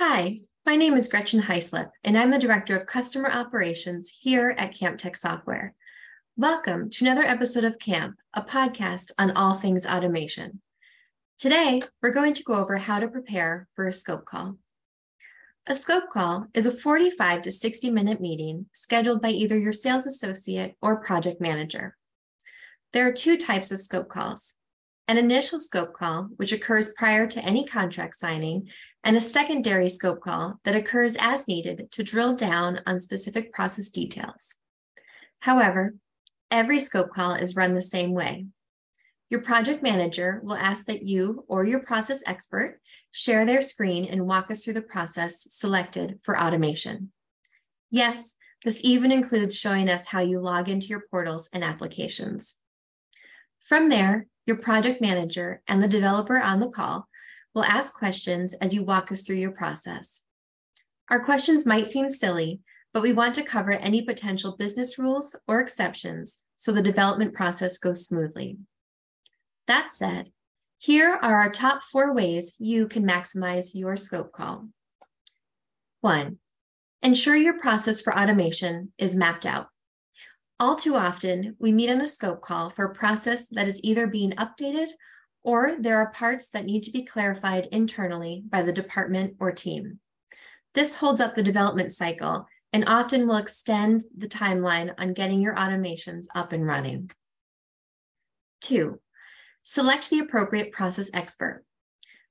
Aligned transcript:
Hi, 0.00 0.38
my 0.64 0.76
name 0.76 0.94
is 0.94 1.08
Gretchen 1.08 1.42
Hyslip, 1.42 1.90
and 2.04 2.16
I'm 2.16 2.30
the 2.30 2.38
Director 2.38 2.76
of 2.76 2.86
Customer 2.86 3.28
Operations 3.28 4.16
here 4.20 4.54
at 4.56 4.72
CampTek 4.72 5.16
Software. 5.16 5.74
Welcome 6.36 6.88
to 6.90 7.04
another 7.04 7.24
episode 7.24 7.64
of 7.64 7.80
Camp, 7.80 8.14
a 8.32 8.40
podcast 8.40 9.10
on 9.18 9.32
all 9.32 9.54
things 9.54 9.84
automation. 9.84 10.62
Today, 11.36 11.82
we're 12.00 12.12
going 12.12 12.32
to 12.34 12.44
go 12.44 12.54
over 12.54 12.76
how 12.76 13.00
to 13.00 13.08
prepare 13.08 13.66
for 13.74 13.88
a 13.88 13.92
scope 13.92 14.24
call. 14.24 14.58
A 15.66 15.74
scope 15.74 16.10
call 16.12 16.46
is 16.54 16.64
a 16.64 16.70
45 16.70 17.42
to 17.42 17.50
60 17.50 17.90
minute 17.90 18.20
meeting 18.20 18.66
scheduled 18.70 19.20
by 19.20 19.30
either 19.30 19.58
your 19.58 19.72
sales 19.72 20.06
associate 20.06 20.76
or 20.80 21.02
project 21.02 21.40
manager. 21.40 21.96
There 22.92 23.08
are 23.08 23.12
two 23.12 23.36
types 23.36 23.72
of 23.72 23.80
scope 23.80 24.08
calls 24.08 24.58
an 25.08 25.16
initial 25.16 25.58
scope 25.58 25.94
call, 25.94 26.28
which 26.36 26.52
occurs 26.52 26.92
prior 26.92 27.26
to 27.26 27.44
any 27.44 27.64
contract 27.64 28.14
signing, 28.14 28.68
and 29.02 29.16
a 29.16 29.20
secondary 29.20 29.88
scope 29.88 30.20
call 30.20 30.60
that 30.64 30.76
occurs 30.76 31.16
as 31.18 31.48
needed 31.48 31.88
to 31.90 32.04
drill 32.04 32.36
down 32.36 32.80
on 32.86 33.00
specific 33.00 33.52
process 33.52 33.88
details. 33.88 34.56
However, 35.40 35.94
every 36.50 36.78
scope 36.78 37.10
call 37.10 37.34
is 37.34 37.56
run 37.56 37.74
the 37.74 37.80
same 37.80 38.12
way. 38.12 38.46
Your 39.30 39.40
project 39.42 39.82
manager 39.82 40.40
will 40.42 40.56
ask 40.56 40.86
that 40.86 41.04
you 41.04 41.44
or 41.48 41.64
your 41.64 41.80
process 41.80 42.22
expert 42.26 42.80
share 43.10 43.44
their 43.44 43.62
screen 43.62 44.04
and 44.04 44.26
walk 44.26 44.50
us 44.50 44.64
through 44.64 44.74
the 44.74 44.82
process 44.82 45.46
selected 45.52 46.18
for 46.22 46.38
automation. 46.38 47.12
Yes, 47.90 48.34
this 48.64 48.80
even 48.82 49.12
includes 49.12 49.56
showing 49.56 49.88
us 49.88 50.06
how 50.06 50.20
you 50.20 50.40
log 50.40 50.68
into 50.68 50.88
your 50.88 51.04
portals 51.10 51.48
and 51.52 51.62
applications. 51.62 52.56
From 53.60 53.88
there, 53.88 54.26
your 54.48 54.56
project 54.56 55.00
manager 55.00 55.62
and 55.68 55.80
the 55.80 55.86
developer 55.86 56.40
on 56.40 56.58
the 56.58 56.68
call 56.68 57.06
will 57.54 57.64
ask 57.64 57.94
questions 57.94 58.54
as 58.54 58.72
you 58.72 58.82
walk 58.82 59.12
us 59.12 59.22
through 59.22 59.36
your 59.36 59.52
process. 59.52 60.22
Our 61.10 61.22
questions 61.22 61.66
might 61.66 61.86
seem 61.86 62.08
silly, 62.08 62.60
but 62.94 63.02
we 63.02 63.12
want 63.12 63.34
to 63.34 63.42
cover 63.42 63.72
any 63.72 64.02
potential 64.02 64.56
business 64.56 64.98
rules 64.98 65.38
or 65.46 65.60
exceptions 65.60 66.40
so 66.56 66.72
the 66.72 66.82
development 66.82 67.34
process 67.34 67.78
goes 67.78 68.06
smoothly. 68.06 68.56
That 69.66 69.92
said, 69.92 70.32
here 70.78 71.10
are 71.10 71.40
our 71.40 71.50
top 71.50 71.82
four 71.82 72.14
ways 72.14 72.56
you 72.58 72.88
can 72.88 73.06
maximize 73.06 73.74
your 73.74 73.96
scope 73.96 74.32
call. 74.32 74.68
One, 76.00 76.38
ensure 77.02 77.36
your 77.36 77.58
process 77.58 78.00
for 78.00 78.16
automation 78.16 78.92
is 78.96 79.14
mapped 79.14 79.44
out. 79.44 79.68
All 80.60 80.74
too 80.74 80.96
often, 80.96 81.54
we 81.60 81.70
meet 81.70 81.88
on 81.88 82.00
a 82.00 82.06
scope 82.06 82.42
call 82.42 82.68
for 82.68 82.84
a 82.84 82.94
process 82.94 83.46
that 83.48 83.68
is 83.68 83.80
either 83.84 84.08
being 84.08 84.32
updated 84.32 84.88
or 85.44 85.76
there 85.78 85.98
are 85.98 86.10
parts 86.10 86.48
that 86.48 86.64
need 86.64 86.82
to 86.82 86.90
be 86.90 87.04
clarified 87.04 87.68
internally 87.70 88.42
by 88.48 88.62
the 88.62 88.72
department 88.72 89.36
or 89.38 89.52
team. 89.52 90.00
This 90.74 90.96
holds 90.96 91.20
up 91.20 91.36
the 91.36 91.44
development 91.44 91.92
cycle 91.92 92.46
and 92.72 92.88
often 92.88 93.28
will 93.28 93.36
extend 93.36 94.02
the 94.16 94.26
timeline 94.26 94.92
on 94.98 95.14
getting 95.14 95.40
your 95.40 95.54
automations 95.54 96.26
up 96.34 96.52
and 96.52 96.66
running. 96.66 97.10
Two, 98.60 99.00
select 99.62 100.10
the 100.10 100.18
appropriate 100.18 100.72
process 100.72 101.08
expert. 101.14 101.64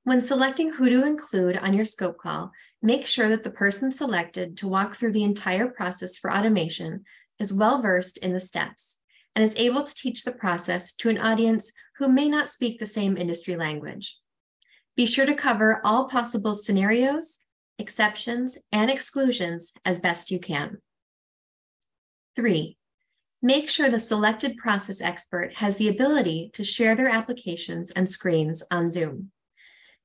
When 0.03 0.21
selecting 0.21 0.71
who 0.71 0.89
to 0.89 1.05
include 1.05 1.57
on 1.57 1.73
your 1.73 1.85
scope 1.85 2.17
call, 2.17 2.51
make 2.81 3.05
sure 3.05 3.29
that 3.29 3.43
the 3.43 3.49
person 3.49 3.89
selected 3.91 4.57
to 4.57 4.67
walk 4.67 4.95
through 4.95 5.13
the 5.13 5.23
entire 5.23 5.67
process 5.67 6.17
for 6.17 6.31
automation 6.31 7.05
is 7.39 7.53
well 7.53 7.81
versed 7.81 8.17
in 8.17 8.33
the 8.33 8.39
steps 8.39 8.97
and 9.35 9.43
is 9.43 9.55
able 9.55 9.83
to 9.83 9.93
teach 9.93 10.23
the 10.23 10.31
process 10.31 10.93
to 10.93 11.09
an 11.09 11.17
audience 11.17 11.71
who 11.97 12.07
may 12.07 12.27
not 12.27 12.49
speak 12.49 12.79
the 12.79 12.85
same 12.85 13.17
industry 13.17 13.55
language. 13.55 14.17
Be 14.95 15.05
sure 15.05 15.25
to 15.27 15.35
cover 15.35 15.79
all 15.83 16.07
possible 16.07 16.55
scenarios, 16.55 17.45
exceptions, 17.77 18.57
and 18.71 18.89
exclusions 18.89 19.73
as 19.85 19.99
best 19.99 20.31
you 20.31 20.39
can. 20.39 20.77
Three, 22.35 22.77
make 23.41 23.69
sure 23.69 23.89
the 23.89 23.99
selected 23.99 24.57
process 24.57 25.01
expert 25.01 25.53
has 25.57 25.77
the 25.77 25.87
ability 25.87 26.49
to 26.53 26.63
share 26.63 26.95
their 26.95 27.09
applications 27.09 27.91
and 27.91 28.09
screens 28.09 28.63
on 28.71 28.89
Zoom. 28.89 29.31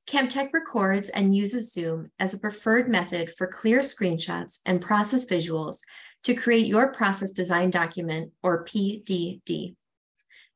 CampTek 0.07 0.53
records 0.53 1.09
and 1.09 1.35
uses 1.35 1.73
Zoom 1.73 2.11
as 2.19 2.35
a 2.35 2.39
preferred 2.39 2.89
method 2.89 3.31
for 3.31 3.47
clear 3.47 3.81
screenshots 3.81 4.59
and 4.67 4.81
process 4.81 5.25
visuals 5.25 5.79
to 6.25 6.35
create 6.35 6.67
your 6.67 6.93
process 6.93 7.31
design 7.31 7.71
document 7.71 8.33
or 8.43 8.65
PDD. 8.65 9.75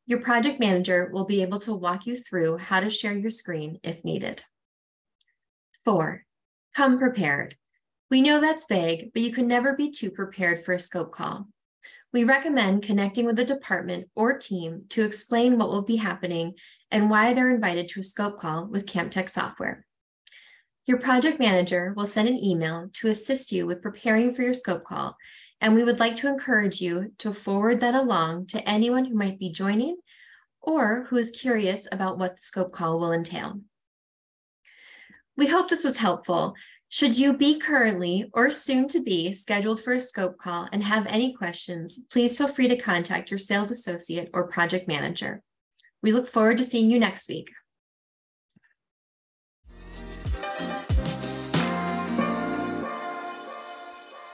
Your 0.07 0.21
project 0.21 0.61
manager 0.61 1.11
will 1.13 1.25
be 1.25 1.43
able 1.43 1.59
to 1.61 1.75
walk 1.75 2.07
you 2.07 2.17
through 2.17 2.59
how 2.59 2.81
to 2.81 2.89
share 2.89 3.13
your 3.13 3.31
screen 3.31 3.81
if 3.83 4.05
needed. 4.05 4.45
Four, 5.85 6.25
come 6.75 6.99
prepared. 6.99 7.57
We 8.09 8.23
know 8.23 8.41
that's 8.41 8.67
vague, 8.69 9.11
but 9.13 9.23
you 9.23 9.33
can 9.33 9.49
never 9.49 9.75
be 9.75 9.91
too 9.91 10.11
prepared 10.13 10.65
for 10.65 10.75
a 10.75 10.79
scope 10.79 11.11
call. 11.11 11.49
We 12.13 12.23
recommend 12.23 12.85
connecting 12.85 13.27
with 13.27 13.35
the 13.35 13.45
department 13.45 14.09
or 14.15 14.39
team 14.39 14.85
to 14.91 15.03
explain 15.03 15.59
what 15.59 15.71
will 15.71 15.83
be 15.83 15.97
happening 15.97 16.55
and 16.93 17.11
why 17.11 17.33
they're 17.33 17.53
invited 17.53 17.89
to 17.91 18.01
a 18.01 18.05
scope 18.05 18.39
call 18.39 18.67
with 18.67 18.87
CampTek 18.87 19.29
software. 19.29 19.85
Your 20.87 20.99
project 20.99 21.41
manager 21.41 21.93
will 21.97 22.07
send 22.07 22.29
an 22.29 22.43
email 22.43 22.91
to 22.95 23.09
assist 23.09 23.51
you 23.51 23.67
with 23.67 23.83
preparing 23.83 24.33
for 24.33 24.43
your 24.43 24.55
scope 24.55 24.85
call 24.85 25.17
and 25.61 25.75
we 25.75 25.85
would 25.85 26.01
like 26.01 26.17
to 26.17 26.29
encourage 26.29 26.81
you 26.81 27.13
to 27.19 27.33
forward 27.33 27.81
that 27.81 27.95
along 27.95 28.47
to 28.49 28.69
anyone 28.69 29.05
who 29.05 29.15
might 29.15 29.39
be 29.39 29.51
joining 29.51 29.97
or 30.61 31.05
who 31.05 31.17
is 31.17 31.31
curious 31.31 31.87
about 31.91 32.19
what 32.19 32.37
the 32.37 32.43
scope 32.43 32.73
call 32.73 32.99
will 32.99 33.13
entail. 33.13 33.61
We 35.37 35.47
hope 35.47 35.69
this 35.69 35.85
was 35.85 35.99
helpful. 35.99 36.55
Should 36.89 37.19
you 37.19 37.37
be 37.37 37.59
currently 37.59 38.31
or 38.33 38.49
soon 38.49 38.89
to 38.89 39.03
be 39.03 39.33
scheduled 39.33 39.83
for 39.83 39.93
a 39.93 40.01
scope 40.01 40.39
call 40.39 40.69
and 40.73 40.83
have 40.83 41.07
any 41.07 41.33
questions, 41.35 42.01
please 42.11 42.39
feel 42.39 42.49
free 42.49 42.69
to 42.69 42.77
contact 42.77 43.31
your 43.31 43.39
sales 43.39 43.71
associate 43.71 44.31
or 44.33 44.49
project 44.49 44.89
manager. 44.89 45.43
We 46.03 46.13
look 46.13 46.29
forward 46.29 46.59
to 46.59 46.65
seeing 46.65 46.91
you 46.91 46.99
next 46.99 47.29
week. 47.29 47.49